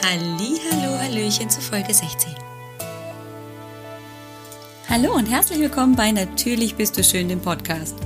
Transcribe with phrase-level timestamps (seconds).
[0.00, 2.34] Hallo, hallöchen zu Folge 16.
[4.88, 7.96] Hallo und herzlich willkommen bei Natürlich bist du schön, dem Podcast.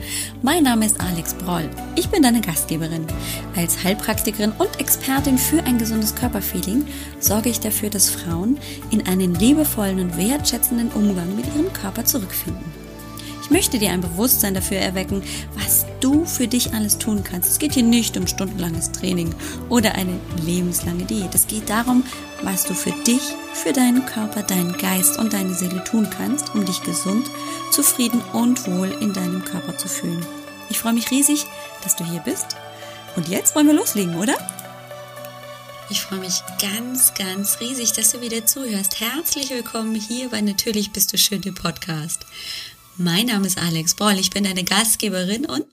[0.43, 1.71] Mein Name ist Alex Broll.
[1.95, 3.07] Ich bin deine Gastgeberin.
[3.55, 6.87] Als Heilpraktikerin und Expertin für ein gesundes Körperfeeling
[7.21, 8.59] sorge ich dafür, dass Frauen
[8.91, 12.76] in einen liebevollen und wertschätzenden Umgang mit ihrem Körper zurückfinden.
[13.47, 15.23] Ich möchte dir ein Bewusstsein dafür erwecken,
[15.55, 17.49] was du für dich alles tun kannst.
[17.49, 19.33] Es geht hier nicht um stundenlanges Training
[19.69, 21.33] oder eine lebenslange Diät.
[21.33, 22.03] Es geht darum,
[22.43, 23.23] was du für dich,
[23.55, 27.31] für deinen Körper, deinen Geist und deine Seele tun kannst, um dich gesund,
[27.71, 30.27] zufrieden und wohl in deinem Körper zu fühlen.
[30.69, 31.47] Ich freue mich riesig,
[31.85, 32.57] dass du hier bist.
[33.15, 34.35] Und jetzt wollen wir loslegen, oder?
[35.89, 38.99] Ich freue mich ganz, ganz riesig, dass du wieder zuhörst.
[38.99, 42.27] Herzlich willkommen hier bei Natürlich bist du schön, dem Podcast.
[42.99, 45.67] Mein Name ist Alex Boll, ich bin deine Gastgeberin und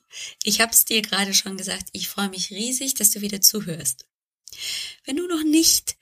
[0.44, 4.06] ich habe es dir gerade schon gesagt, ich freue mich riesig, dass du wieder zuhörst.
[5.06, 5.96] Wenn du noch nicht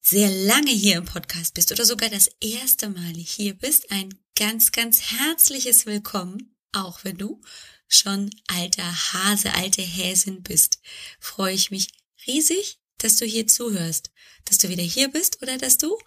[0.00, 4.70] sehr lange hier im Podcast bist oder sogar das erste Mal hier bist, ein ganz,
[4.70, 7.40] ganz herzliches Willkommen, auch wenn du
[7.88, 10.80] schon alter Hase, alte Häsin bist,
[11.18, 11.88] freue ich mich
[12.24, 14.12] riesig, dass du hier zuhörst,
[14.44, 15.98] dass du wieder hier bist oder dass du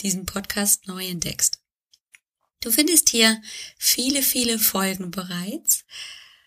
[0.00, 1.63] diesen Podcast neu entdeckst.
[2.64, 3.42] Du findest hier
[3.76, 5.84] viele, viele Folgen bereits.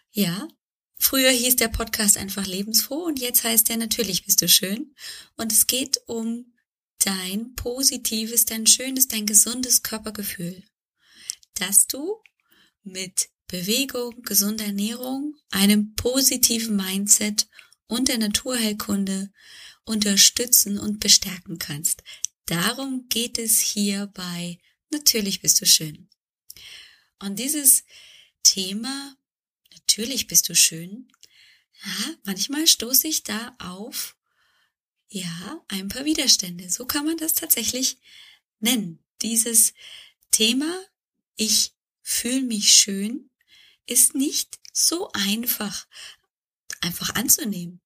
[0.10, 0.48] Ja,
[0.98, 4.96] früher hieß der Podcast einfach lebensfroh und jetzt heißt er natürlich bist du schön.
[5.36, 6.56] Und es geht um
[6.98, 10.64] dein positives, dein schönes, dein gesundes Körpergefühl,
[11.54, 12.16] dass du
[12.82, 17.48] mit Bewegung, gesunder Ernährung, einem positiven Mindset
[17.86, 19.30] und der Naturheilkunde
[19.86, 22.02] unterstützen und bestärken kannst.
[22.48, 24.58] Darum geht es hier bei
[24.90, 26.10] Natürlich bist du schön.
[27.20, 27.84] Und dieses
[28.44, 29.18] Thema,
[29.72, 31.12] natürlich bist du schön,
[31.84, 34.16] ja, manchmal stoße ich da auf,
[35.10, 36.70] ja, ein paar Widerstände.
[36.70, 37.98] So kann man das tatsächlich
[38.60, 39.04] nennen.
[39.22, 39.74] Dieses
[40.32, 40.86] Thema,
[41.36, 43.30] ich fühle mich schön,
[43.86, 45.88] ist nicht so einfach,
[46.82, 47.82] einfach anzunehmen.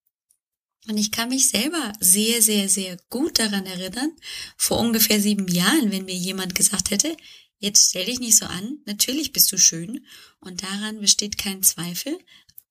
[0.87, 4.11] Und ich kann mich selber sehr, sehr, sehr gut daran erinnern,
[4.57, 7.15] vor ungefähr sieben Jahren, wenn mir jemand gesagt hätte,
[7.59, 10.05] jetzt stell dich nicht so an, natürlich bist du schön
[10.39, 12.17] und daran besteht kein Zweifel,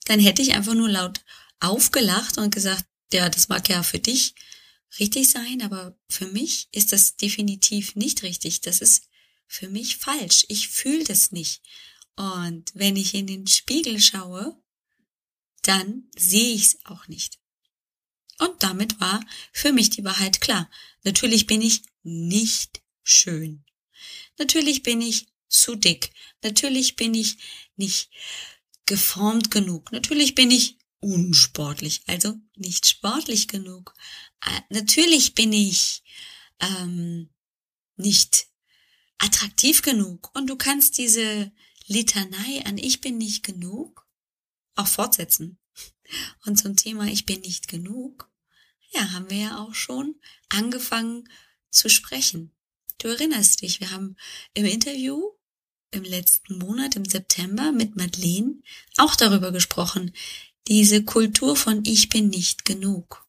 [0.07, 1.25] dann hätte ich einfach nur laut
[1.61, 4.35] aufgelacht und gesagt, ja, das mag ja für dich
[4.99, 8.61] richtig sein, aber für mich ist das definitiv nicht richtig.
[8.61, 9.05] Das ist
[9.47, 10.47] für mich falsch.
[10.49, 11.63] Ich fühle das nicht.
[12.17, 14.61] Und wenn ich in den Spiegel schaue,
[15.63, 17.40] dann sehe ich es auch nicht.
[18.41, 20.71] Und damit war für mich die Wahrheit klar.
[21.05, 23.65] Natürlich bin ich nicht schön.
[24.39, 26.11] Natürlich bin ich zu dick.
[26.43, 27.37] Natürlich bin ich
[27.77, 28.11] nicht
[28.87, 29.93] geformt genug.
[29.93, 33.95] Natürlich bin ich unsportlich, also nicht sportlich genug.
[34.41, 36.03] Äh, natürlich bin ich
[36.61, 37.29] ähm,
[37.97, 38.47] nicht
[39.19, 40.31] attraktiv genug.
[40.35, 41.53] Und du kannst diese
[41.87, 44.07] Litanei an Ich bin nicht genug
[44.77, 45.59] auch fortsetzen.
[46.47, 48.30] Und zum Thema Ich bin nicht genug
[48.91, 50.17] ja, haben wir ja auch schon
[50.49, 51.29] angefangen
[51.71, 52.53] zu sprechen.
[52.99, 54.17] Du erinnerst dich, wir haben
[54.55, 55.23] im Interview
[55.93, 58.63] im letzten Monat, im September, mit Madeleine
[58.97, 60.13] auch darüber gesprochen,
[60.69, 63.27] diese Kultur von Ich bin nicht genug.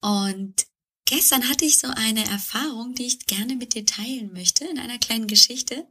[0.00, 0.66] Und
[1.06, 4.98] gestern hatte ich so eine Erfahrung, die ich gerne mit dir teilen möchte, in einer
[4.98, 5.88] kleinen Geschichte,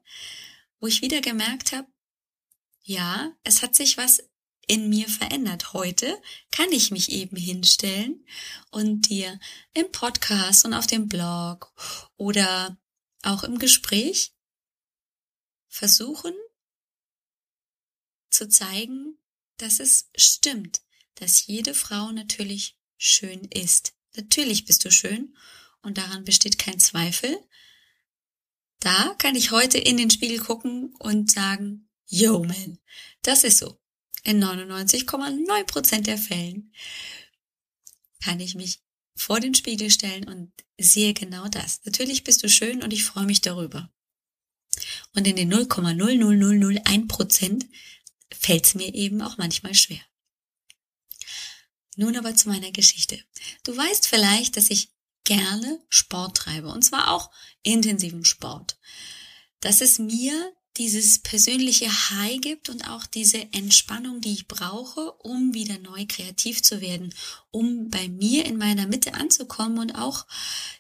[0.80, 1.88] wo ich wieder gemerkt habe,
[2.84, 4.22] ja, es hat sich was
[4.68, 5.74] in mir verändert.
[5.74, 8.26] Heute kann ich mich eben hinstellen
[8.72, 9.40] und dir
[9.74, 11.74] im Podcast und auf dem Blog
[12.18, 12.78] oder
[13.24, 14.34] auch im Gespräch
[15.68, 16.34] versuchen
[18.30, 19.18] zu zeigen,
[19.58, 20.82] dass es stimmt,
[21.16, 23.94] dass jede Frau natürlich schön ist.
[24.16, 25.36] Natürlich bist du schön
[25.82, 27.38] und daran besteht kein Zweifel.
[28.80, 32.80] Da kann ich heute in den Spiegel gucken und sagen, yo man,
[33.22, 33.83] das ist so.
[34.24, 36.74] In 99,9 Prozent der Fällen
[38.24, 38.80] kann ich mich
[39.16, 41.82] vor den Spiegel stellen und sehe genau das.
[41.86, 43.92] Natürlich bist du schön und ich freue mich darüber.
[45.14, 47.66] Und in den 0,00001 Prozent
[48.32, 50.02] fällt es mir eben auch manchmal schwer.
[51.96, 53.24] Nun aber zu meiner Geschichte.
[53.64, 54.90] Du weißt vielleicht, dass ich
[55.26, 57.30] gerne Sport treibe und zwar auch
[57.62, 58.80] intensiven Sport.
[59.60, 65.54] Dass es mir dieses persönliche High gibt und auch diese Entspannung, die ich brauche, um
[65.54, 67.14] wieder neu kreativ zu werden,
[67.52, 70.26] um bei mir in meiner Mitte anzukommen und auch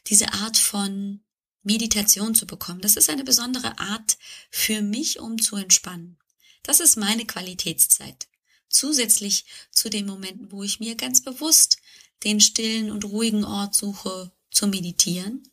[0.08, 1.22] diese Art von
[1.62, 2.82] Meditation zu bekommen.
[2.82, 4.18] Das ist eine besondere Art
[4.50, 6.18] für mich, um zu entspannen.
[6.64, 8.28] Das ist meine Qualitätszeit.
[8.70, 11.78] Zusätzlich zu den Momenten, wo ich mir ganz bewusst
[12.24, 15.44] den stillen und ruhigen Ort suche zu meditieren.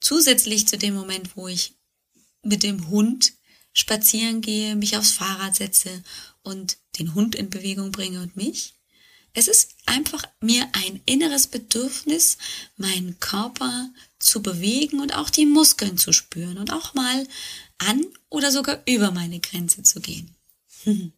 [0.00, 1.75] Zusätzlich zu dem Moment, wo ich
[2.46, 3.32] mit dem Hund
[3.72, 6.02] spazieren gehe, mich aufs Fahrrad setze
[6.42, 8.74] und den Hund in Bewegung bringe und mich.
[9.34, 12.38] Es ist einfach mir ein inneres Bedürfnis,
[12.78, 17.28] meinen Körper zu bewegen und auch die Muskeln zu spüren und auch mal
[17.76, 20.34] an oder sogar über meine Grenze zu gehen.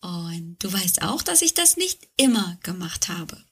[0.00, 3.42] Und du weißt auch, dass ich das nicht immer gemacht habe.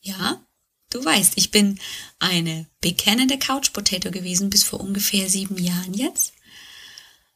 [0.00, 0.42] Ja,
[0.90, 1.78] du weißt, ich bin
[2.18, 6.34] eine bekennende Couch Potato gewesen bis vor ungefähr sieben Jahren jetzt.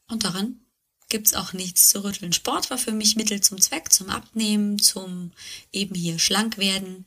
[0.08, 0.60] Und daran
[1.08, 2.32] gibt's auch nichts zu rütteln.
[2.32, 5.32] Sport war für mich Mittel zum Zweck, zum Abnehmen, zum
[5.72, 7.06] eben hier schlank werden.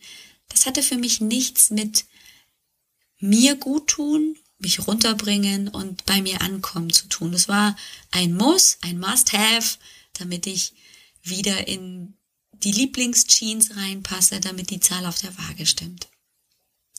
[0.49, 2.05] Das hatte für mich nichts mit
[3.19, 7.31] mir gut tun, mich runterbringen und bei mir ankommen zu tun.
[7.31, 7.75] Das war
[8.11, 9.77] ein Muss, ein Must-Have,
[10.13, 10.73] damit ich
[11.21, 12.15] wieder in
[12.53, 16.07] die Lieblingsjeans reinpasse, damit die Zahl auf der Waage stimmt.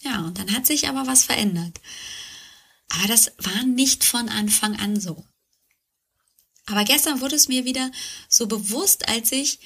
[0.03, 1.81] Ja, und dann hat sich aber was verändert.
[2.91, 5.25] Aber das war nicht von Anfang an so.
[6.67, 7.91] Aber gestern wurde es mir wieder
[8.29, 9.59] so bewusst, als ich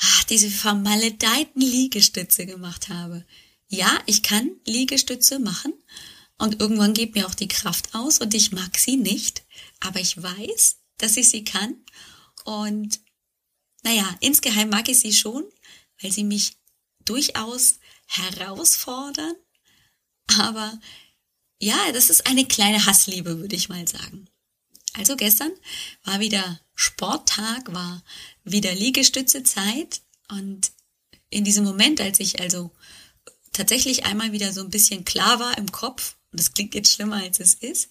[0.00, 3.24] ach, diese vermaledeiten Liegestütze gemacht habe.
[3.68, 5.72] Ja, ich kann Liegestütze machen
[6.38, 9.44] und irgendwann geht mir auch die Kraft aus und ich mag sie nicht,
[9.80, 11.74] aber ich weiß, dass ich sie kann
[12.44, 13.00] und
[13.82, 15.44] naja, insgeheim mag ich sie schon,
[16.00, 16.56] weil sie mich
[17.04, 19.34] durchaus herausfordern,
[20.38, 20.78] aber
[21.60, 24.28] ja, das ist eine kleine Hassliebe, würde ich mal sagen.
[24.94, 25.52] Also gestern
[26.04, 28.02] war wieder Sporttag, war
[28.44, 30.72] wieder Liegestützezeit und
[31.30, 32.70] in diesem Moment, als ich also
[33.52, 37.16] tatsächlich einmal wieder so ein bisschen klar war im Kopf, und das klingt jetzt schlimmer
[37.16, 37.90] als es ist,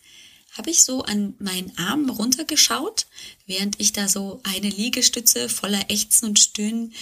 [0.58, 3.08] habe ich so an meinen Armen runtergeschaut,
[3.46, 6.94] während ich da so eine Liegestütze voller Ächzen und Stöhnen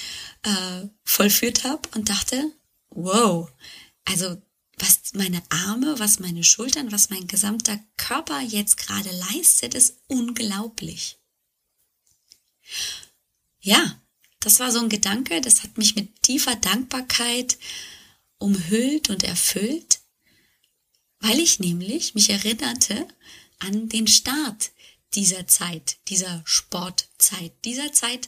[0.41, 2.51] äh, vollführt habe und dachte,
[2.89, 3.51] wow,
[4.06, 4.41] also
[4.83, 11.18] was meine Arme, was meine Schultern, was mein gesamter Körper jetzt gerade leistet, ist unglaublich.
[13.62, 14.01] Ja,
[14.41, 17.57] das war so ein Gedanke, das hat mich mit tiefer Dankbarkeit
[18.39, 20.01] umhüllt und erfüllt,
[21.19, 23.07] weil ich nämlich mich erinnerte
[23.59, 24.71] an den Start
[25.13, 28.27] dieser Zeit, dieser Sportzeit, dieser Zeit,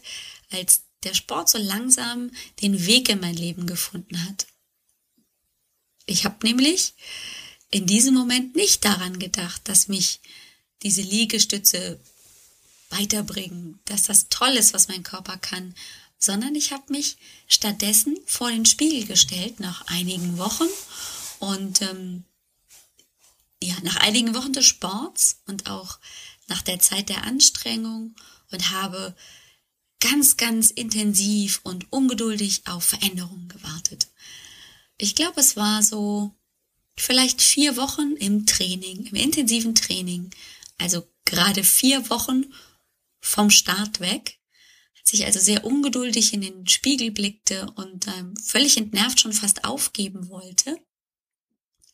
[0.51, 2.31] als der Sport so langsam
[2.61, 4.47] den Weg in mein Leben gefunden hat.
[6.05, 6.93] Ich habe nämlich
[7.71, 10.21] in diesem Moment nicht daran gedacht, dass mich
[10.83, 11.99] diese Liegestütze
[12.89, 15.73] weiterbringen, dass das toll ist, was mein Körper kann,
[16.17, 17.17] sondern ich habe mich
[17.47, 20.67] stattdessen vor den Spiegel gestellt nach einigen Wochen
[21.39, 22.23] und ähm,
[23.61, 25.99] ja, nach einigen Wochen des Sports und auch
[26.47, 28.15] nach der Zeit der Anstrengung
[28.51, 29.15] und habe
[29.99, 34.07] ganz, ganz intensiv und ungeduldig auf Veränderungen gewartet
[34.97, 36.35] ich glaube, es war so
[36.97, 40.29] vielleicht vier Wochen im Training, im intensiven Training,
[40.77, 42.53] also gerade vier Wochen
[43.19, 44.39] vom Start weg,
[44.99, 49.65] als ich also sehr ungeduldig in den Spiegel blickte und ähm, völlig entnervt schon fast
[49.65, 50.79] aufgeben wollte,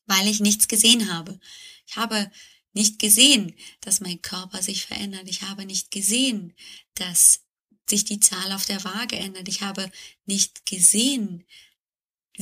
[0.06, 1.40] weil ich nichts gesehen habe.
[1.88, 2.32] Ich habe
[2.74, 5.28] nicht gesehen, dass mein Körper sich verändert.
[5.28, 6.54] Ich habe nicht gesehen,
[6.96, 7.42] dass
[7.90, 9.50] sich die Zahl auf der Waage ändert.
[9.50, 9.92] Ich habe
[10.26, 11.46] nicht gesehen,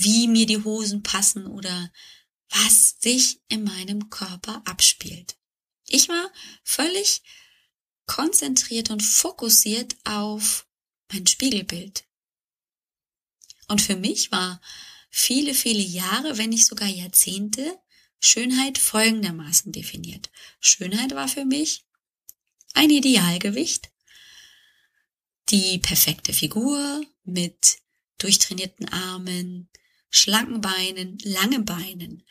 [0.03, 1.91] wie mir die Hosen passen oder
[2.49, 5.37] was sich in meinem Körper abspielt.
[5.87, 6.31] Ich war
[6.63, 7.21] völlig
[8.05, 10.67] konzentriert und fokussiert auf
[11.11, 12.05] mein Spiegelbild.
[13.67, 14.61] Und für mich war
[15.09, 17.79] viele, viele Jahre, wenn nicht sogar Jahrzehnte,
[18.19, 20.29] Schönheit folgendermaßen definiert.
[20.59, 21.85] Schönheit war für mich
[22.73, 23.91] ein Idealgewicht,
[25.49, 27.79] die perfekte Figur mit
[28.17, 29.69] durchtrainierten Armen,
[30.09, 32.23] schlanken Beinen, langen Beinen,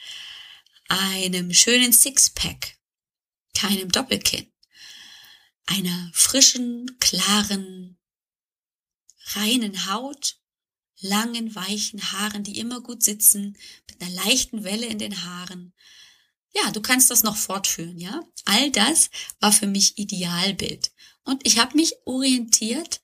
[0.89, 2.79] einem schönen Sixpack,
[3.55, 4.51] keinem Doppelkinn,
[5.67, 7.99] einer frischen, klaren,
[9.35, 10.37] reinen Haut,
[11.01, 13.57] langen, weichen Haaren, die immer gut sitzen,
[13.89, 15.75] mit einer leichten Welle in den Haaren.
[16.55, 18.23] Ja, du kannst das noch fortführen, ja?
[18.47, 20.91] All das war für mich Idealbild.
[21.25, 23.01] Und ich habe mich orientiert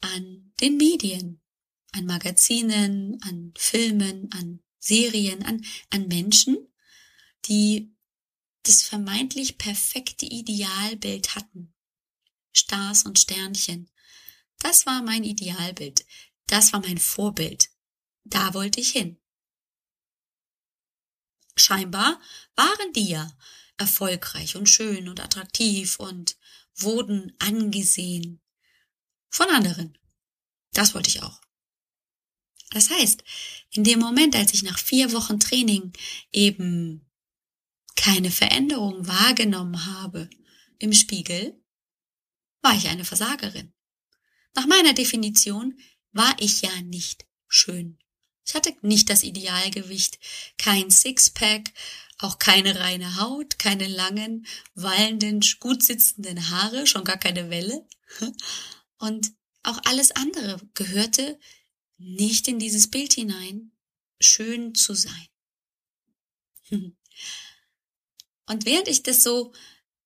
[0.00, 1.40] an den Medien,
[1.92, 6.56] an Magazinen, an Filmen, an Serien, an, an Menschen,
[7.46, 7.94] die
[8.62, 11.74] das vermeintlich perfekte Idealbild hatten.
[12.52, 13.90] Stars und Sternchen.
[14.58, 16.04] Das war mein Idealbild.
[16.46, 17.70] Das war mein Vorbild.
[18.24, 19.18] Da wollte ich hin.
[21.56, 22.20] Scheinbar
[22.54, 23.36] waren die ja
[23.76, 26.36] erfolgreich und schön und attraktiv und
[26.76, 28.40] wurden angesehen
[29.30, 29.98] von anderen.
[30.72, 31.40] Das wollte ich auch.
[32.70, 33.22] Das heißt,
[33.70, 35.92] in dem Moment, als ich nach vier Wochen Training
[36.32, 37.06] eben
[37.96, 40.28] keine Veränderung wahrgenommen habe
[40.78, 41.60] im Spiegel,
[42.62, 43.72] war ich eine Versagerin.
[44.54, 45.78] Nach meiner Definition
[46.12, 47.98] war ich ja nicht schön.
[48.46, 50.18] Ich hatte nicht das Idealgewicht,
[50.56, 51.70] kein Sixpack,
[52.18, 57.86] auch keine reine Haut, keine langen, wallenden, gut sitzenden Haare, schon gar keine Welle.
[58.98, 59.32] Und
[59.62, 61.38] auch alles andere gehörte
[61.98, 63.72] nicht in dieses Bild hinein,
[64.20, 65.28] schön zu sein.
[68.46, 69.52] Und während ich das so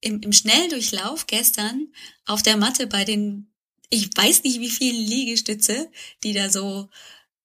[0.00, 1.92] im, im Schnelldurchlauf gestern
[2.26, 3.54] auf der Matte bei den,
[3.88, 5.90] ich weiß nicht wie viele Liegestütze,
[6.24, 6.88] die da so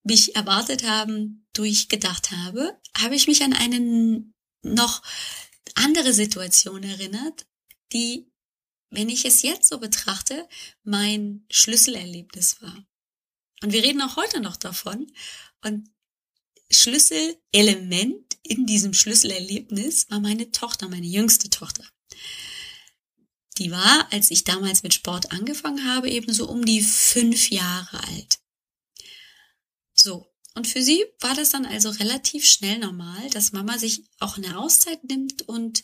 [0.03, 4.23] mich erwartet haben, durchgedacht habe, habe ich mich an eine
[4.63, 5.03] noch
[5.75, 7.45] andere Situation erinnert,
[7.93, 8.31] die,
[8.89, 10.47] wenn ich es jetzt so betrachte,
[10.83, 12.85] mein Schlüsselerlebnis war.
[13.61, 15.11] Und wir reden auch heute noch davon.
[15.63, 15.89] Und
[16.69, 21.83] Schlüsselelement in diesem Schlüsselerlebnis war meine Tochter, meine jüngste Tochter.
[23.57, 28.03] Die war, als ich damals mit Sport angefangen habe, eben so um die fünf Jahre
[28.03, 28.39] alt.
[29.93, 30.31] So.
[30.53, 34.57] Und für sie war das dann also relativ schnell normal, dass Mama sich auch eine
[34.57, 35.83] Auszeit nimmt und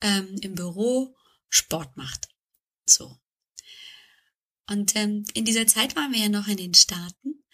[0.00, 1.14] ähm, im Büro
[1.50, 2.28] Sport macht.
[2.86, 3.18] So.
[4.68, 7.44] Und ähm, in dieser Zeit waren wir ja noch in den Staaten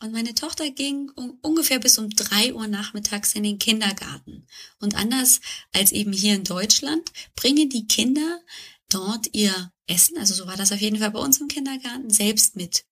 [0.00, 4.46] und meine Tochter ging um, ungefähr bis um drei Uhr nachmittags in den Kindergarten.
[4.78, 5.40] Und anders
[5.72, 8.40] als eben hier in Deutschland bringen die Kinder
[8.88, 12.56] dort ihr Essen, also so war das auf jeden Fall bei uns im Kindergarten, selbst
[12.56, 12.84] mit.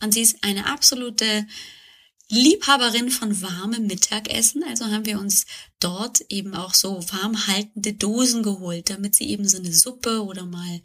[0.00, 1.46] Und sie ist eine absolute
[2.30, 5.46] Liebhaberin von warmem Mittagessen, also haben wir uns
[5.80, 10.44] dort eben auch so warm haltende Dosen geholt, damit sie eben so eine Suppe oder
[10.44, 10.82] mal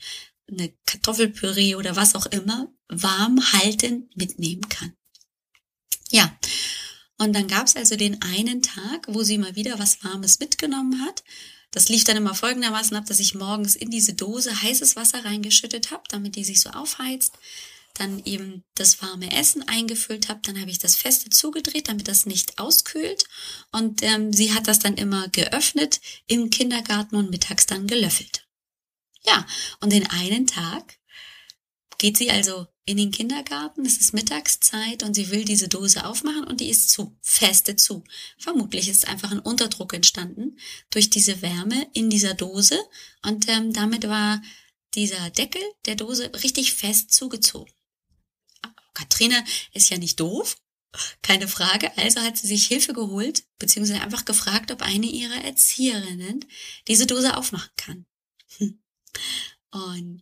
[0.54, 4.94] eine Kartoffelpüree oder was auch immer warm halten mitnehmen kann.
[6.12, 6.38] Ja,
[7.18, 11.24] und dann gab's also den einen Tag, wo sie mal wieder was Warmes mitgenommen hat.
[11.72, 15.92] Das lief dann immer folgendermaßen ab, dass ich morgens in diese Dose heißes Wasser reingeschüttet
[15.92, 17.34] habe, damit die sich so aufheizt.
[17.96, 20.42] Dann eben das warme Essen eingefüllt habe.
[20.44, 23.24] Dann habe ich das Feste zugedreht, damit das nicht auskühlt.
[23.72, 28.46] Und ähm, sie hat das dann immer geöffnet im Kindergarten und mittags dann gelöffelt.
[29.26, 29.46] Ja,
[29.80, 31.00] und den einen Tag
[31.98, 36.44] geht sie also in den Kindergarten, es ist Mittagszeit und sie will diese Dose aufmachen
[36.44, 38.04] und die ist zu, feste zu.
[38.38, 40.58] Vermutlich ist einfach ein Unterdruck entstanden
[40.90, 42.78] durch diese Wärme in dieser Dose
[43.26, 44.42] und ähm, damit war
[44.96, 47.72] dieser Deckel der Dose richtig fest zugezogen.
[48.94, 50.58] Katrine ist ja nicht doof,
[51.22, 56.46] keine Frage, also hat sie sich Hilfe geholt, beziehungsweise einfach gefragt, ob eine ihrer Erzieherinnen
[56.88, 58.06] diese Dose aufmachen kann.
[59.72, 60.22] Und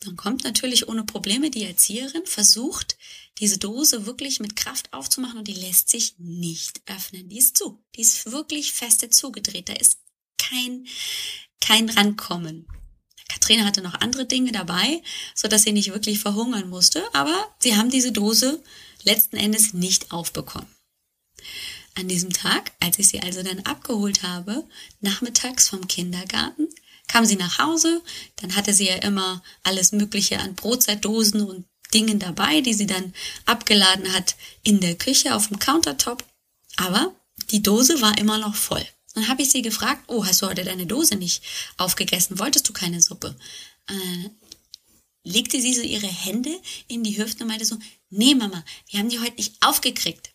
[0.00, 2.96] dann kommt natürlich ohne Probleme die Erzieherin, versucht
[3.38, 7.28] diese Dose wirklich mit Kraft aufzumachen und die lässt sich nicht öffnen.
[7.28, 7.82] Die ist zu.
[7.96, 9.68] Die ist wirklich feste zugedreht.
[9.68, 9.98] Da ist
[10.38, 10.86] kein,
[11.60, 12.66] kein Rankommen.
[13.28, 15.02] Katrine hatte noch andere Dinge dabei,
[15.34, 18.62] so dass sie nicht wirklich verhungern musste, aber sie haben diese Dose
[19.04, 20.68] letzten Endes nicht aufbekommen.
[21.94, 24.64] An diesem Tag, als ich sie also dann abgeholt habe,
[25.00, 26.68] nachmittags vom Kindergarten,
[27.08, 28.02] kam sie nach Hause,
[28.36, 33.12] dann hatte sie ja immer alles Mögliche an Brotzeitdosen und Dingen dabei, die sie dann
[33.44, 36.24] abgeladen hat in der Küche auf dem Countertop.
[36.76, 37.14] Aber
[37.50, 38.86] die Dose war immer noch voll.
[39.14, 41.42] Dann habe ich sie gefragt, oh, hast du heute deine Dose nicht
[41.76, 42.38] aufgegessen?
[42.38, 43.36] Wolltest du keine Suppe?
[43.88, 44.30] Äh,
[45.24, 47.78] legte sie so ihre Hände in die Hüften und meinte so,
[48.08, 50.30] nee Mama, wir haben die heute nicht aufgekriegt.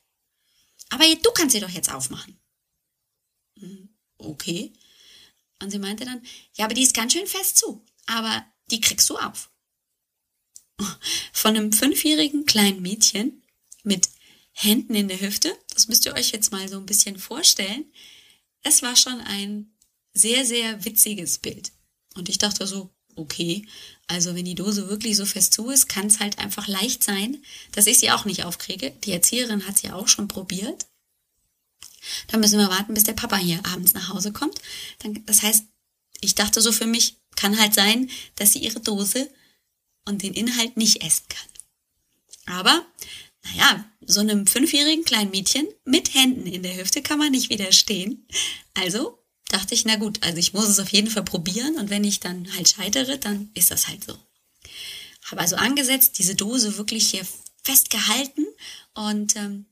[0.90, 2.40] Aber du kannst sie doch jetzt aufmachen.
[3.60, 4.74] Hm, okay.
[5.62, 6.22] Und sie meinte dann,
[6.56, 9.50] ja, aber die ist ganz schön fest zu, aber die kriegst du auf.
[11.34, 13.44] Von einem fünfjährigen kleinen Mädchen
[13.84, 14.10] mit
[14.52, 17.86] Händen in der Hüfte, das müsst ihr euch jetzt mal so ein bisschen vorstellen.
[18.64, 19.72] Es war schon ein
[20.14, 21.72] sehr, sehr witziges Bild.
[22.16, 23.66] Und ich dachte so, okay,
[24.08, 27.44] also wenn die Dose wirklich so fest zu ist, kann es halt einfach leicht sein,
[27.72, 28.92] dass ich sie auch nicht aufkriege.
[29.04, 30.88] Die Erzieherin hat sie auch schon probiert.
[32.28, 34.60] Dann müssen wir warten, bis der Papa hier abends nach Hause kommt.
[35.00, 35.66] Dann, das heißt,
[36.22, 39.30] ich dachte so für mich, kann halt sein, dass sie ihre Dose
[40.06, 42.58] und den Inhalt nicht essen kann.
[42.58, 42.86] Aber,
[43.44, 48.26] naja, so einem fünfjährigen kleinen Mädchen mit Händen in der Hüfte kann man nicht widerstehen.
[48.74, 52.04] Also dachte ich, na gut, also ich muss es auf jeden Fall probieren und wenn
[52.04, 54.18] ich dann halt scheitere, dann ist das halt so.
[55.26, 57.26] Habe also angesetzt, diese Dose wirklich hier
[57.64, 58.46] festgehalten
[58.94, 59.66] und ähm,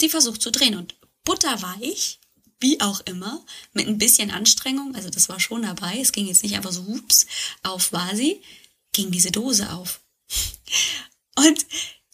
[0.00, 2.20] die versucht zu drehen und butterweich,
[2.60, 6.42] wie auch immer, mit ein bisschen Anstrengung, also das war schon dabei, es ging jetzt
[6.42, 7.26] nicht einfach so, hups,
[7.62, 8.40] auf war sie,
[8.92, 10.00] ging diese Dose auf.
[11.36, 11.66] Und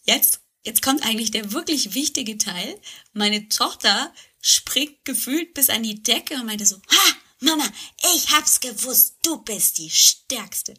[0.03, 2.79] jetzt jetzt kommt eigentlich der wirklich wichtige Teil.
[3.13, 7.67] Meine Tochter springt gefühlt bis an die Decke und meinte so, ha, Mama,
[8.13, 10.75] ich hab's gewusst, du bist die Stärkste.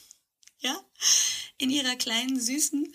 [0.60, 0.78] ja,
[1.58, 2.94] in ihrer kleinen, süßen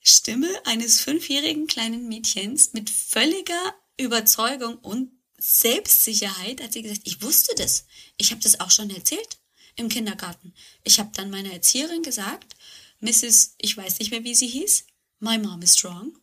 [0.00, 7.54] Stimme eines fünfjährigen kleinen Mädchens mit völliger Überzeugung und Selbstsicherheit hat sie gesagt, ich wusste
[7.56, 7.86] das.
[8.16, 9.38] Ich habe das auch schon erzählt
[9.76, 10.54] im Kindergarten.
[10.84, 12.54] Ich habe dann meiner Erzieherin gesagt,
[13.00, 14.86] Mrs., ich weiß nicht mehr, wie sie hieß,
[15.18, 16.16] my mom is strong.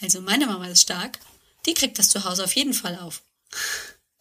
[0.00, 1.18] Also meine Mama ist stark.
[1.66, 3.22] Die kriegt das zu Hause auf jeden Fall auf.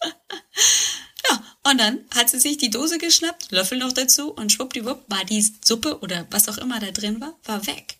[0.03, 5.23] ja, und dann hat sie sich die Dose geschnappt, Löffel noch dazu und schwuppdiwupp war
[5.25, 7.99] die Suppe oder was auch immer da drin war, war weg.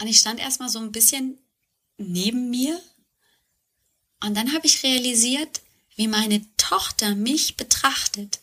[0.00, 1.38] Und ich stand erstmal so ein bisschen
[1.98, 2.80] neben mir
[4.20, 5.62] und dann habe ich realisiert,
[5.96, 8.40] wie meine Tochter mich betrachtet.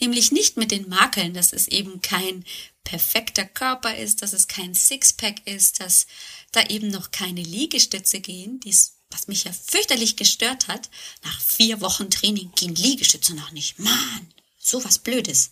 [0.00, 2.44] Nämlich nicht mit den Makeln, dass es eben kein
[2.84, 6.06] perfekter Körper ist, dass es kein Sixpack ist, dass
[6.52, 10.90] da eben noch keine Liegestütze gehen, dies, was mich ja fürchterlich gestört hat.
[11.22, 13.78] Nach vier Wochen Training gehen Liegestütze noch nicht.
[13.78, 15.50] Mann, sowas Blödes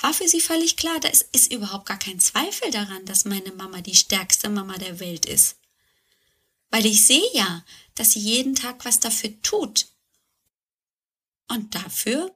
[0.00, 3.80] war für sie völlig klar, da ist, überhaupt gar kein Zweifel daran, dass meine Mama
[3.80, 5.56] die stärkste Mama der Welt ist.
[6.70, 9.86] Weil ich sehe ja, dass sie jeden Tag was dafür tut.
[11.48, 12.34] Und dafür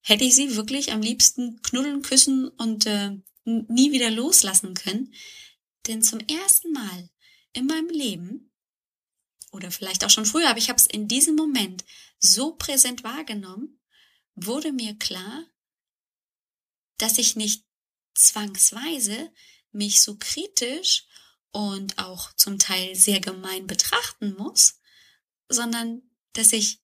[0.00, 5.14] hätte ich sie wirklich am liebsten knuddeln, küssen und äh, nie wieder loslassen können.
[5.86, 7.10] Denn zum ersten Mal
[7.52, 8.50] in meinem Leben,
[9.52, 11.84] oder vielleicht auch schon früher, aber ich habe es in diesem Moment
[12.18, 13.80] so präsent wahrgenommen,
[14.34, 15.44] wurde mir klar,
[17.02, 17.64] dass ich nicht
[18.14, 19.32] zwangsweise
[19.72, 21.06] mich so kritisch
[21.52, 24.80] und auch zum Teil sehr gemein betrachten muss,
[25.48, 26.02] sondern
[26.32, 26.80] dass ich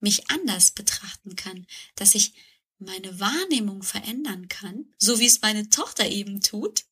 [0.00, 2.34] mich anders betrachten kann, dass ich
[2.78, 6.84] meine Wahrnehmung verändern kann, so wie es meine Tochter eben tut,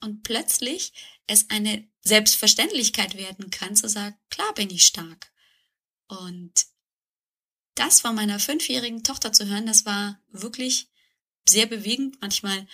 [0.00, 0.92] und plötzlich
[1.26, 5.32] es eine Selbstverständlichkeit werden kann, zu sagen, klar bin ich stark.
[6.06, 6.66] Und
[7.74, 10.90] das von meiner fünfjährigen Tochter zu hören, das war wirklich
[11.48, 12.20] sehr bewegend.
[12.20, 12.66] Manchmal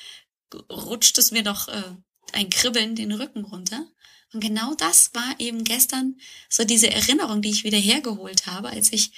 [0.70, 1.96] rutscht es mir doch äh,
[2.33, 3.87] ein Kribbeln den Rücken runter.
[4.33, 8.92] Und genau das war eben gestern so diese Erinnerung, die ich wieder hergeholt habe, als
[8.92, 9.12] ich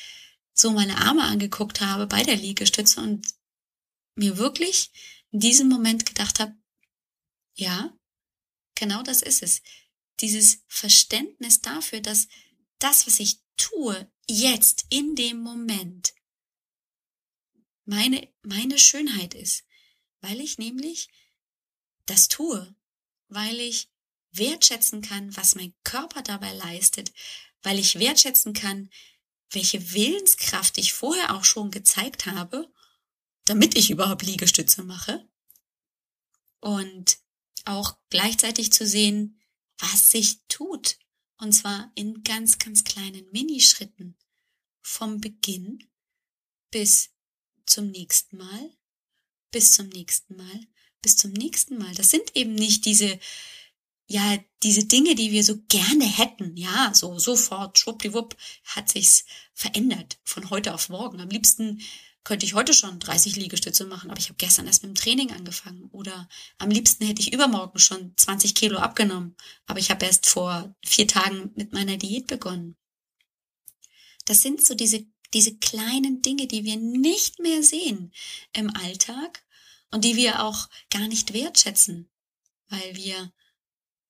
[0.54, 3.26] so meine Arme angeguckt habe bei der Liegestütze und
[4.14, 4.90] mir wirklich
[5.30, 6.54] in diesem Moment gedacht habe,
[7.54, 7.96] ja,
[8.74, 9.62] genau das ist es.
[10.20, 12.28] Dieses Verständnis dafür, dass
[12.78, 16.14] das, was ich tue, jetzt in dem Moment
[17.84, 19.64] meine, meine Schönheit ist,
[20.20, 21.08] weil ich nämlich
[22.06, 22.74] das tue,
[23.28, 23.90] weil ich
[24.32, 27.12] wertschätzen kann, was mein Körper dabei leistet,
[27.62, 28.90] weil ich wertschätzen kann,
[29.50, 32.72] welche Willenskraft ich vorher auch schon gezeigt habe,
[33.44, 35.28] damit ich überhaupt Liegestütze mache.
[36.60, 37.18] Und
[37.64, 39.40] auch gleichzeitig zu sehen,
[39.78, 40.98] was sich tut.
[41.38, 44.16] Und zwar in ganz, ganz kleinen Minischritten.
[44.80, 45.90] Vom Beginn
[46.70, 47.10] bis
[47.66, 48.70] zum nächsten Mal,
[49.50, 50.60] bis zum nächsten Mal,
[51.02, 51.94] bis zum nächsten Mal.
[51.94, 53.18] Das sind eben nicht diese,
[54.06, 56.56] ja, diese Dinge, die wir so gerne hätten.
[56.56, 61.20] Ja, so sofort, schwuppdiwupp, hat sich's verändert von heute auf morgen.
[61.20, 61.82] Am liebsten
[62.24, 65.32] könnte ich heute schon 30 Liegestütze machen, aber ich habe gestern erst mit dem Training
[65.32, 65.88] angefangen.
[65.90, 70.74] Oder am liebsten hätte ich übermorgen schon 20 Kilo abgenommen, aber ich habe erst vor
[70.84, 72.76] vier Tagen mit meiner Diät begonnen.
[74.24, 78.12] Das sind so diese diese kleinen Dinge, die wir nicht mehr sehen
[78.52, 79.44] im Alltag
[79.90, 82.10] und die wir auch gar nicht wertschätzen,
[82.68, 83.32] weil wir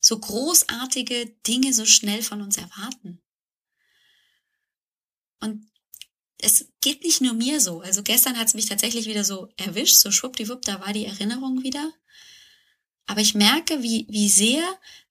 [0.01, 3.23] so großartige Dinge so schnell von uns erwarten.
[5.41, 5.69] Und
[6.39, 7.81] es geht nicht nur mir so.
[7.81, 11.63] Also gestern hat es mich tatsächlich wieder so erwischt, so schwuppdiwupp, da war die Erinnerung
[11.63, 11.93] wieder.
[13.07, 14.63] Aber ich merke, wie, wie sehr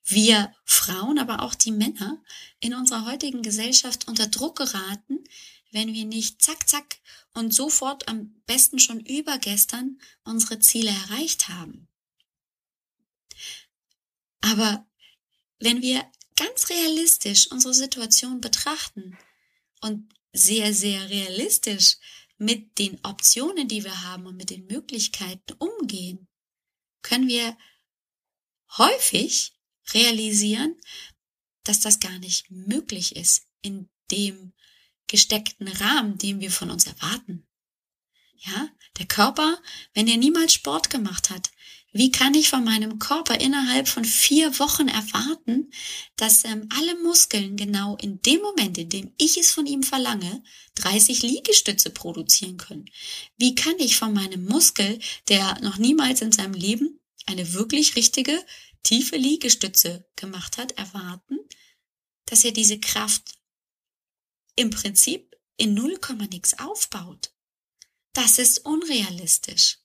[0.03, 2.21] wir Frauen, aber auch die Männer
[2.59, 5.23] in unserer heutigen Gesellschaft unter Druck geraten,
[5.71, 6.99] wenn wir nicht zack, zack
[7.33, 11.87] und sofort am besten schon übergestern unsere Ziele erreicht haben.
[14.41, 14.85] Aber
[15.59, 19.17] wenn wir ganz realistisch unsere Situation betrachten
[19.81, 21.97] und sehr, sehr realistisch
[22.37, 26.27] mit den Optionen, die wir haben und mit den Möglichkeiten umgehen,
[27.03, 27.57] können wir
[28.77, 29.53] häufig
[29.93, 30.79] realisieren,
[31.63, 34.53] dass das gar nicht möglich ist in dem
[35.11, 37.45] gesteckten Rahmen, den wir von uns erwarten.
[38.37, 39.59] Ja, der Körper,
[39.93, 41.51] wenn er niemals Sport gemacht hat,
[41.93, 45.69] wie kann ich von meinem Körper innerhalb von vier Wochen erwarten,
[46.15, 50.41] dass ähm, alle Muskeln genau in dem Moment, in dem ich es von ihm verlange,
[50.75, 52.85] 30 Liegestütze produzieren können?
[53.37, 58.41] Wie kann ich von meinem Muskel, der noch niemals in seinem Leben eine wirklich richtige
[58.83, 61.37] tiefe Liegestütze gemacht hat, erwarten,
[62.25, 63.40] dass er diese Kraft
[64.55, 67.33] im Prinzip in null Komma nix aufbaut.
[68.13, 69.79] Das ist unrealistisch.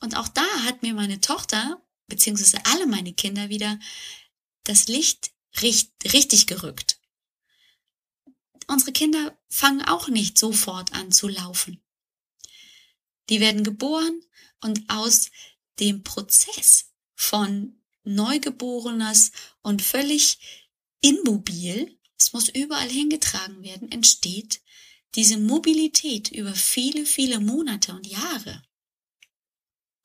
[0.00, 3.78] Und auch da hat mir meine Tochter, beziehungsweise alle meine Kinder wieder,
[4.64, 7.00] das Licht richtig gerückt.
[8.66, 11.82] Unsere Kinder fangen auch nicht sofort an zu laufen.
[13.28, 14.20] Die werden geboren
[14.60, 15.30] und aus
[15.78, 20.38] dem Prozess von Neugeborenes und völlig
[21.00, 24.60] immobil, es muss überall hingetragen werden, entsteht
[25.14, 28.64] diese Mobilität über viele, viele Monate und Jahre.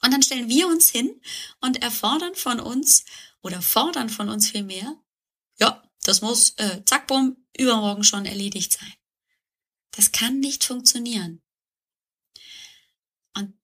[0.03, 1.19] Und dann stellen wir uns hin
[1.62, 3.05] und erfordern von uns
[3.41, 4.95] oder fordern von uns viel mehr,
[5.60, 8.93] ja, das muss äh, zack, bumm, übermorgen schon erledigt sein.
[9.89, 11.41] Das kann nicht funktionieren.
[13.36, 13.60] Und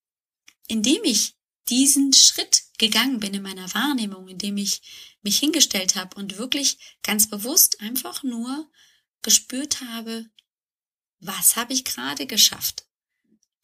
[0.67, 1.37] indem ich
[1.69, 4.82] diesen Schritt gegangen bin in meiner Wahrnehmung, indem ich
[5.21, 8.69] mich hingestellt habe und wirklich ganz bewusst einfach nur
[9.21, 10.25] gespürt habe,
[11.19, 12.86] was habe ich gerade geschafft?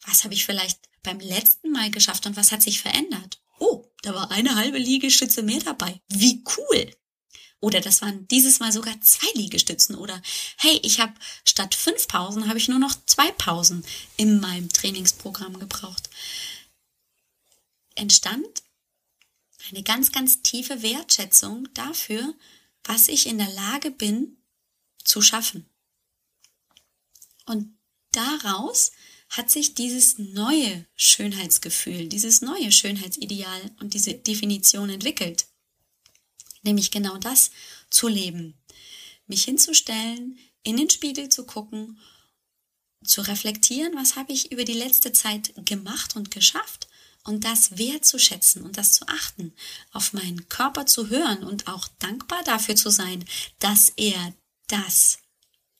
[0.06, 3.40] Was habe ich vielleicht beim letzten Mal geschafft und was hat sich verändert?
[3.58, 6.00] Oh, da war eine halbe Liegestütze mehr dabei.
[6.08, 6.90] Wie cool!
[7.60, 9.94] Oder das waren dieses Mal sogar zwei Liegestützen.
[9.94, 10.20] Oder
[10.58, 11.14] hey, ich habe
[11.44, 13.86] statt fünf Pausen habe ich nur noch zwei Pausen
[14.18, 16.10] in meinem Trainingsprogramm gebraucht.
[17.94, 18.62] Entstand
[19.70, 22.34] eine ganz, ganz tiefe Wertschätzung dafür,
[22.84, 24.36] was ich in der Lage bin
[25.04, 25.66] zu schaffen.
[27.46, 27.76] Und
[28.12, 28.92] daraus
[29.30, 35.46] hat sich dieses neue Schönheitsgefühl, dieses neue Schönheitsideal und diese Definition entwickelt.
[36.62, 37.50] Nämlich genau das
[37.90, 38.54] zu leben.
[39.26, 41.98] Mich hinzustellen, in den Spiegel zu gucken,
[43.02, 46.88] zu reflektieren, was habe ich über die letzte Zeit gemacht und geschafft
[47.24, 49.52] und das wertzuschätzen und das zu achten,
[49.92, 53.24] auf meinen Körper zu hören und auch dankbar dafür zu sein,
[53.58, 54.34] dass er
[54.68, 55.18] das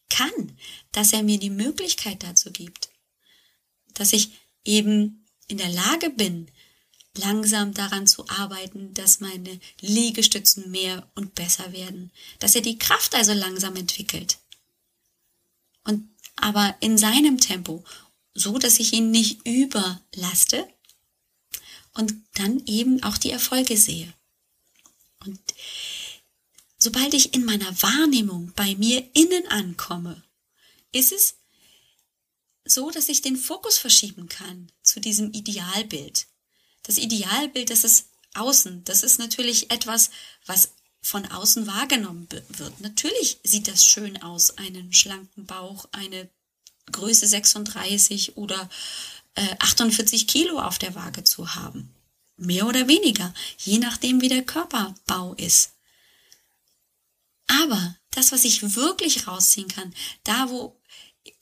[0.09, 0.57] kann,
[0.93, 2.89] dass er mir die Möglichkeit dazu gibt,
[3.95, 4.33] dass ich
[4.65, 6.51] eben in der Lage bin,
[7.17, 13.15] langsam daran zu arbeiten, dass meine Liegestützen mehr und besser werden, dass er die Kraft
[13.15, 14.39] also langsam entwickelt.
[15.85, 17.85] Und aber in seinem Tempo,
[18.33, 20.69] so dass ich ihn nicht überlaste
[21.95, 24.13] und dann eben auch die Erfolge sehe.
[25.25, 25.41] Und
[26.77, 30.23] sobald ich in meiner Wahrnehmung bei mir innen ankomme,
[30.93, 31.37] ist es
[32.65, 36.27] so, dass ich den Fokus verschieben kann zu diesem Idealbild.
[36.83, 38.85] Das Idealbild, das ist außen.
[38.85, 40.11] Das ist natürlich etwas,
[40.47, 42.81] was von außen wahrgenommen wird.
[42.81, 46.31] Natürlich sieht das schön aus, einen schlanken Bauch, eine
[46.91, 48.69] Größe 36 oder
[49.35, 51.95] äh, 48 Kilo auf der Waage zu haben.
[52.37, 55.73] Mehr oder weniger, je nachdem, wie der Körperbau ist.
[57.47, 59.95] Aber das, was ich wirklich rausziehen kann,
[60.25, 60.81] da wo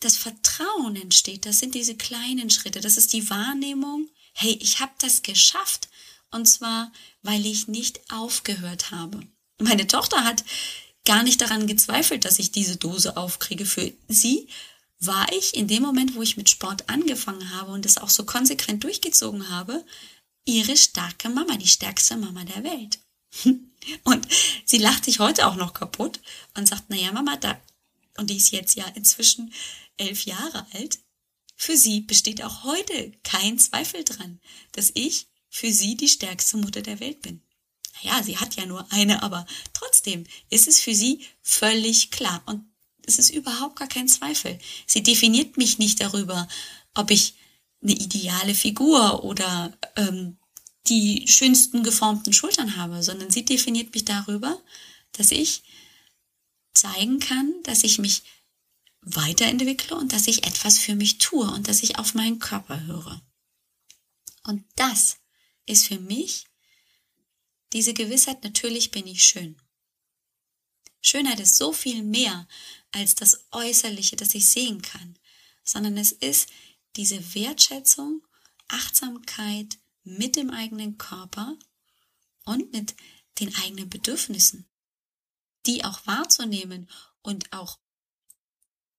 [0.01, 4.93] das Vertrauen entsteht, das sind diese kleinen Schritte, das ist die Wahrnehmung, hey, ich habe
[4.99, 5.89] das geschafft.
[6.31, 9.21] Und zwar, weil ich nicht aufgehört habe.
[9.59, 10.45] Meine Tochter hat
[11.05, 13.67] gar nicht daran gezweifelt, dass ich diese Dose aufkriege.
[13.67, 14.49] Für sie
[15.07, 18.25] war ich in dem Moment, wo ich mit Sport angefangen habe und es auch so
[18.25, 19.85] konsequent durchgezogen habe,
[20.45, 22.99] ihre starke Mama, die stärkste Mama der Welt.
[24.05, 24.29] Und
[24.65, 26.21] sie lacht sich heute auch noch kaputt
[26.55, 27.61] und sagt, naja, Mama, da,
[28.17, 29.53] und die ist jetzt ja inzwischen
[29.97, 31.01] elf Jahre alt,
[31.57, 36.81] für sie besteht auch heute kein Zweifel dran, dass ich für sie die stärkste Mutter
[36.81, 37.43] der Welt bin.
[38.05, 42.72] Naja, sie hat ja nur eine, aber trotzdem ist es für sie völlig klar und
[43.07, 44.59] es ist überhaupt gar kein Zweifel.
[44.87, 46.49] Sie definiert mich nicht darüber,
[46.95, 47.35] ob ich
[47.83, 50.39] eine ideale Figur oder ähm,
[50.89, 54.61] die schönsten geformten Schultern habe, sondern sie definiert mich darüber,
[55.13, 55.63] dass ich
[56.75, 58.23] zeigen kann, dass ich mich
[59.03, 63.21] weiterentwickle und dass ich etwas für mich tue und dass ich auf meinen Körper höre.
[64.45, 65.19] Und das
[65.67, 66.47] ist für mich
[67.73, 69.57] diese Gewissheit, natürlich bin ich schön.
[71.01, 72.47] Schönheit ist so viel mehr
[72.93, 75.19] als das Äußerliche, das ich sehen kann,
[75.65, 76.49] sondern es ist
[76.97, 78.23] diese Wertschätzung,
[78.69, 81.57] Achtsamkeit mit dem eigenen Körper
[82.45, 82.95] und mit
[83.41, 84.69] den eigenen Bedürfnissen,
[85.67, 86.89] die auch wahrzunehmen
[87.23, 87.79] und auch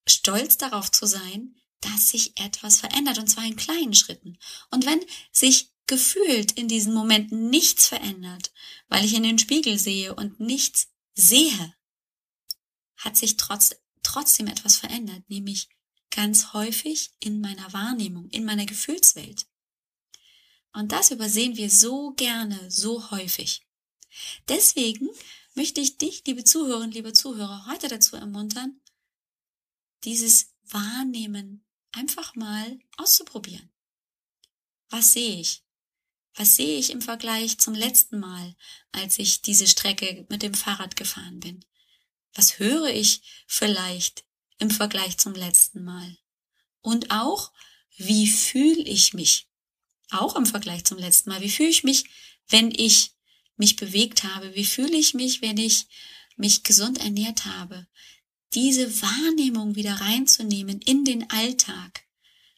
[0.08, 4.38] stolz darauf zu sein, dass sich etwas verändert, und zwar in kleinen Schritten.
[4.72, 8.54] Und wenn sich gefühlt in diesen Momenten nichts verändert,
[8.88, 11.76] weil ich in den Spiegel sehe und nichts sehe,
[12.96, 13.76] hat sich trotz,
[14.14, 15.70] trotzdem etwas verändert, nämlich
[16.12, 19.48] ganz häufig in meiner Wahrnehmung, in meiner Gefühlswelt.
[20.72, 23.66] Und das übersehen wir so gerne, so häufig.
[24.48, 25.10] Deswegen
[25.56, 28.80] möchte ich dich, liebe Zuhörerinnen, liebe Zuhörer, heute dazu ermuntern,
[30.04, 33.72] dieses Wahrnehmen einfach mal auszuprobieren.
[34.90, 35.64] Was sehe ich?
[36.36, 38.56] Was sehe ich im Vergleich zum letzten Mal,
[38.92, 41.64] als ich diese Strecke mit dem Fahrrad gefahren bin?
[42.34, 44.24] Was höre ich vielleicht
[44.58, 46.18] im Vergleich zum letzten Mal?
[46.82, 47.52] Und auch,
[47.98, 49.48] wie fühle ich mich?
[50.10, 51.42] Auch im Vergleich zum letzten Mal.
[51.42, 52.06] Wie fühle ich mich,
[52.50, 53.12] wenn ich
[53.58, 54.56] mich bewegt habe?
[54.56, 55.86] Wie fühle ich mich, wenn ich
[56.36, 57.88] mich gesund ernährt habe?
[58.54, 62.04] Diese Wahrnehmung wieder reinzunehmen in den Alltag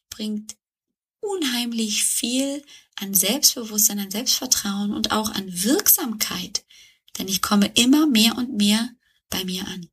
[0.10, 0.56] bringt
[1.20, 2.64] unheimlich viel
[2.96, 6.66] an Selbstbewusstsein, an Selbstvertrauen und auch an Wirksamkeit.
[7.18, 8.90] Denn ich komme immer mehr und mehr
[9.30, 9.90] bei mir an.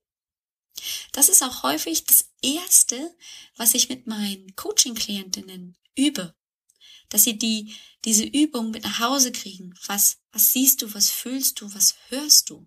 [1.12, 3.14] Das ist auch häufig das Erste,
[3.57, 6.35] was ich mit meinen Coaching-Klientinnen übe.
[7.09, 9.75] Dass sie die, diese Übung mit nach Hause kriegen.
[9.87, 12.66] Was, was siehst du, was fühlst du, was hörst du?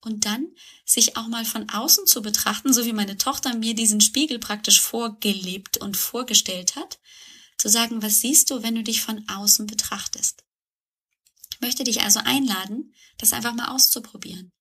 [0.00, 0.54] Und dann
[0.84, 4.80] sich auch mal von außen zu betrachten, so wie meine Tochter mir diesen Spiegel praktisch
[4.80, 7.00] vorgelebt und vorgestellt hat,
[7.56, 10.44] zu sagen, was siehst du, wenn du dich von außen betrachtest.
[11.50, 14.52] Ich möchte dich also einladen, das einfach mal auszuprobieren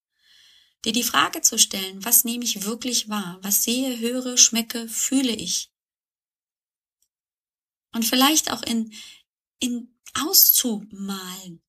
[0.86, 3.40] dir die Frage zu stellen, was nehme ich wirklich wahr?
[3.42, 5.72] Was sehe, höre, schmecke, fühle ich?
[7.94, 8.94] Und vielleicht auch in,
[9.60, 11.63] in auszumalen.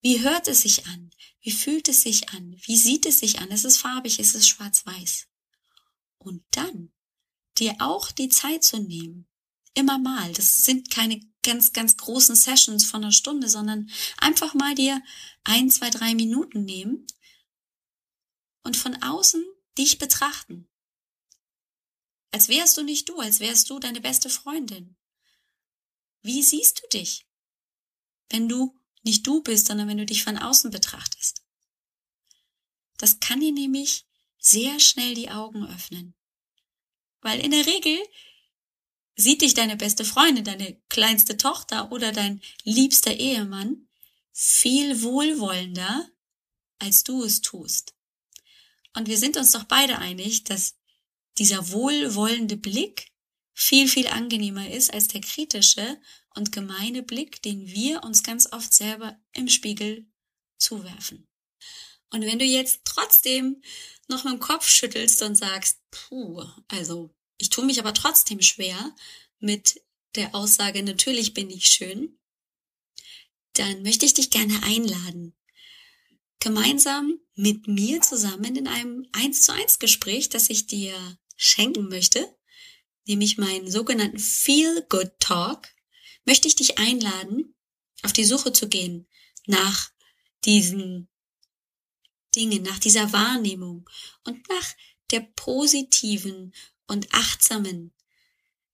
[0.00, 1.10] Wie hört es sich an?
[1.40, 2.56] Wie fühlt es sich an?
[2.64, 3.50] Wie sieht es sich an?
[3.50, 4.18] Ist es farbig?
[4.18, 5.28] Ist es schwarz-weiß?
[6.18, 6.92] Und dann
[7.58, 9.26] dir auch die Zeit zu nehmen.
[9.74, 10.32] Immer mal.
[10.34, 15.02] Das sind keine ganz, ganz großen Sessions von einer Stunde, sondern einfach mal dir
[15.44, 17.06] ein, zwei, drei Minuten nehmen
[18.62, 19.44] und von außen
[19.78, 20.68] dich betrachten.
[22.30, 24.96] Als wärst du nicht du, als wärst du deine beste Freundin.
[26.22, 27.26] Wie siehst du dich,
[28.30, 31.42] wenn du nicht du bist, sondern wenn du dich von außen betrachtest?
[32.96, 34.06] Das kann dir nämlich
[34.38, 36.14] sehr schnell die Augen öffnen.
[37.20, 37.98] Weil in der Regel
[39.16, 43.88] sieht dich deine beste Freundin, deine kleinste Tochter oder dein liebster Ehemann
[44.32, 46.08] viel wohlwollender,
[46.78, 47.94] als du es tust.
[48.94, 50.76] Und wir sind uns doch beide einig, dass
[51.38, 53.12] dieser wohlwollende Blick
[53.54, 56.00] viel, viel angenehmer ist als der kritische
[56.34, 60.06] und gemeine Blick, den wir uns ganz oft selber im Spiegel
[60.58, 61.26] zuwerfen.
[62.10, 63.62] Und wenn du jetzt trotzdem
[64.08, 68.94] noch mit dem Kopf schüttelst und sagst, puh, also ich tue mich aber trotzdem schwer
[69.38, 69.82] mit
[70.14, 72.18] der Aussage, natürlich bin ich schön,
[73.54, 75.34] dann möchte ich dich gerne einladen,
[76.42, 80.92] gemeinsam mit mir zusammen in einem 1 zu 1 Gespräch, das ich dir
[81.36, 82.36] schenken möchte,
[83.06, 85.68] nämlich meinen sogenannten Feel Good Talk,
[86.24, 87.54] möchte ich dich einladen,
[88.02, 89.06] auf die Suche zu gehen
[89.46, 89.92] nach
[90.44, 91.08] diesen
[92.34, 93.88] Dingen, nach dieser Wahrnehmung
[94.24, 94.74] und nach
[95.12, 96.52] der positiven
[96.88, 97.94] und achtsamen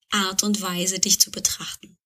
[0.08, 1.98] Art und Weise, dich zu betrachten.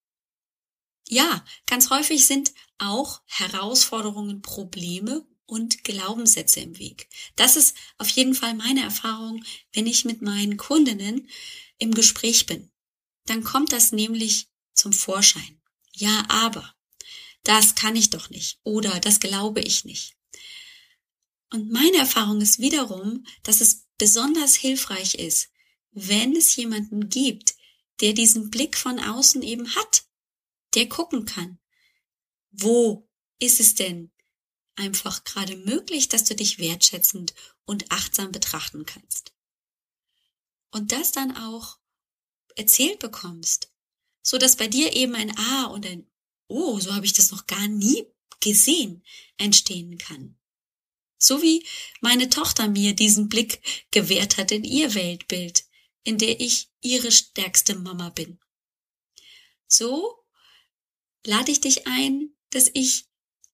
[1.06, 7.10] Ja, ganz häufig sind auch Herausforderungen, Probleme und Glaubenssätze im Weg.
[7.36, 11.28] Das ist auf jeden Fall meine Erfahrung, wenn ich mit meinen Kundinnen
[11.76, 12.72] im Gespräch bin.
[13.26, 15.60] Dann kommt das nämlich zum Vorschein.
[15.92, 16.74] Ja, aber
[17.44, 20.16] das kann ich doch nicht oder das glaube ich nicht.
[21.50, 25.50] Und meine Erfahrung ist wiederum, dass es besonders hilfreich ist,
[25.90, 27.56] wenn es jemanden gibt,
[28.00, 30.04] der diesen Blick von außen eben hat,
[30.74, 31.58] der gucken kann.
[32.52, 33.06] Wo
[33.38, 34.11] ist es denn
[34.76, 39.32] einfach gerade möglich, dass du dich wertschätzend und achtsam betrachten kannst.
[40.70, 41.78] Und das dann auch
[42.56, 43.70] erzählt bekommst,
[44.22, 46.06] so dass bei dir eben ein Ah und ein
[46.48, 48.04] Oh, so habe ich das noch gar nie
[48.40, 49.02] gesehen,
[49.38, 50.38] entstehen kann.
[51.16, 51.66] So wie
[52.00, 55.64] meine Tochter mir diesen Blick gewährt hat in ihr Weltbild,
[56.04, 58.38] in der ich ihre stärkste Mama bin.
[59.66, 60.26] So
[61.24, 63.06] lade ich dich ein, dass ich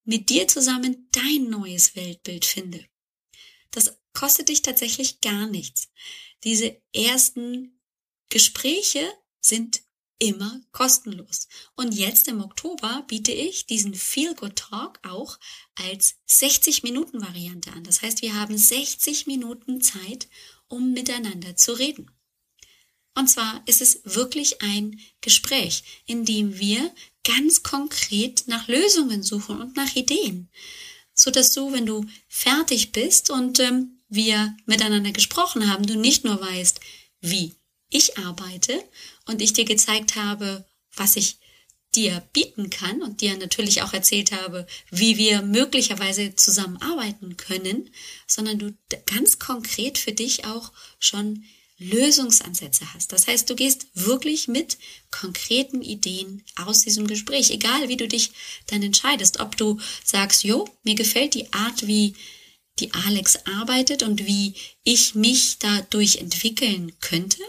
[0.09, 2.83] mit dir zusammen dein neues Weltbild finde.
[3.71, 5.91] Das kostet dich tatsächlich gar nichts.
[6.45, 7.79] Diese ersten
[8.31, 9.07] Gespräche
[9.43, 9.83] sind
[10.19, 11.47] immer kostenlos.
[11.77, 15.39] Und jetzt im Oktober biete ich diesen Feel Good Talk auch
[15.75, 17.85] als 60 Minuten Variante an.
[17.85, 20.29] Das heißt, wir haben 60 Minuten Zeit,
[20.69, 22.11] um miteinander zu reden.
[23.19, 29.61] Und zwar ist es wirklich ein Gespräch, in dem wir ganz konkret nach Lösungen suchen
[29.61, 30.49] und nach Ideen,
[31.15, 36.23] so dass du, wenn du fertig bist und ähm, wir miteinander gesprochen haben, du nicht
[36.23, 36.79] nur weißt,
[37.21, 37.57] wie
[37.91, 38.85] ich arbeite
[39.27, 41.39] und ich dir gezeigt habe, was ich
[41.97, 47.91] dir bieten kann und dir natürlich auch erzählt habe, wie wir möglicherweise zusammenarbeiten können,
[48.29, 51.45] sondern du ganz konkret für dich auch schon
[51.79, 53.13] Lösungsansätze hast.
[53.13, 54.79] Das heißt, du gehst wirklich mit
[55.11, 58.33] konkreten Ideen aus diesem Gespräch, egal wie du dich
[58.67, 62.15] dann entscheidest, ob du sagst, jo, mir gefällt die Art, wie
[62.81, 67.43] die Alex arbeitet und wie ich mich dadurch entwickeln könnte,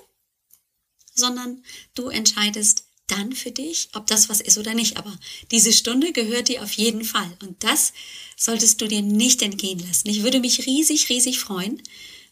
[1.13, 1.63] sondern
[1.95, 4.97] du entscheidest dann für dich, ob das was ist oder nicht.
[4.97, 5.17] Aber
[5.51, 7.35] diese Stunde gehört dir auf jeden Fall.
[7.41, 7.93] Und das
[8.37, 10.09] solltest du dir nicht entgehen lassen.
[10.09, 11.81] Ich würde mich riesig, riesig freuen,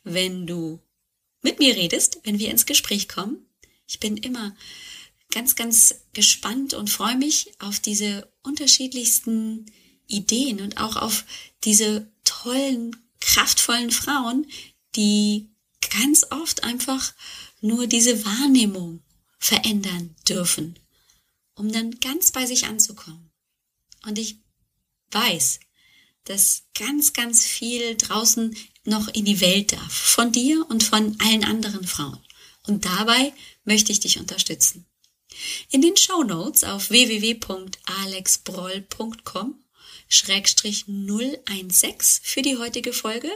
[0.03, 0.79] wenn du
[1.47, 3.37] mit mir redest, wenn wir ins Gespräch kommen.
[3.87, 4.53] Ich bin immer
[5.31, 9.65] ganz, ganz gespannt und freue mich auf diese unterschiedlichsten
[10.07, 11.23] Ideen und auch auf
[11.63, 14.45] diese tollen, kraftvollen Frauen,
[14.97, 15.49] die
[16.01, 17.13] ganz oft einfach
[17.61, 19.01] nur diese Wahrnehmung
[19.39, 20.77] verändern dürfen,
[21.55, 23.31] um dann ganz bei sich anzukommen.
[24.05, 24.41] Und ich
[25.11, 25.61] weiß,
[26.29, 31.43] dass ganz, ganz viel draußen noch in die Welt darf, von dir und von allen
[31.43, 32.19] anderen Frauen.
[32.67, 34.85] Und dabei möchte ich dich unterstützen.
[35.69, 39.55] In den Show Notes auf www.alexbroll.com
[40.09, 43.29] Schrägstrich 016 für die heutige Folge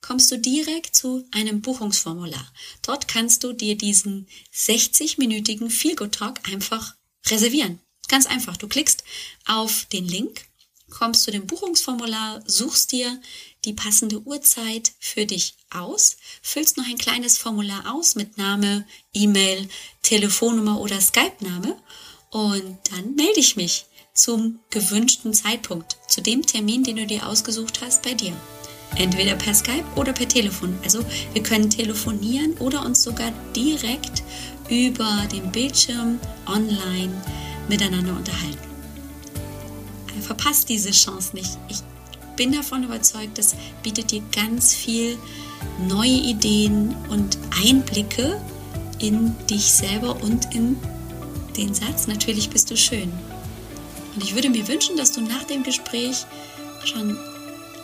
[0.00, 2.52] kommst du direkt zu einem Buchungsformular.
[2.82, 6.94] Dort kannst du dir diesen 60-minütigen Feelgood Talk einfach
[7.26, 7.80] reservieren.
[8.08, 8.56] Ganz einfach.
[8.56, 9.04] Du klickst
[9.46, 10.46] auf den Link,
[10.90, 13.20] kommst zu dem Buchungsformular, suchst dir
[13.64, 19.68] die passende Uhrzeit für dich aus, füllst noch ein kleines Formular aus mit Name, E-Mail,
[20.02, 21.76] Telefonnummer oder Skype-Name
[22.30, 27.80] und dann melde ich mich zum gewünschten Zeitpunkt, zu dem Termin, den du dir ausgesucht
[27.82, 28.34] hast bei dir.
[28.96, 30.76] Entweder per Skype oder per Telefon.
[30.82, 34.22] Also wir können telefonieren oder uns sogar direkt
[34.68, 37.12] über den Bildschirm online
[37.68, 38.67] miteinander unterhalten.
[40.20, 41.58] Verpasst diese Chance nicht.
[41.68, 41.78] Ich
[42.36, 45.18] bin davon überzeugt, das bietet dir ganz viel
[45.88, 48.40] neue Ideen und Einblicke
[49.00, 50.76] in dich selber und in
[51.56, 53.12] den Satz, natürlich bist du schön.
[54.14, 56.24] Und ich würde mir wünschen, dass du nach dem Gespräch
[56.84, 57.18] schon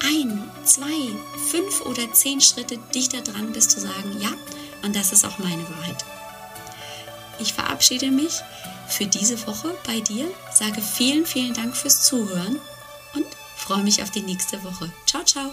[0.05, 1.11] ein, zwei,
[1.49, 4.31] fünf oder zehn Schritte dichter dran bist zu sagen, ja,
[4.85, 6.05] und das ist auch meine Wahrheit.
[7.39, 8.41] Ich verabschiede mich
[8.89, 12.61] für diese Woche bei dir, sage vielen, vielen Dank fürs Zuhören
[13.15, 14.93] und freue mich auf die nächste Woche.
[15.07, 15.51] Ciao, ciao.